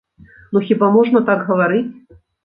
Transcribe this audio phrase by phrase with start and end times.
[0.55, 1.83] Ну хіба можна так гаварыць?!